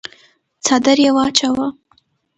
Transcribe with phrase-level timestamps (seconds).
[0.65, 1.67] څادر يې واچاوه.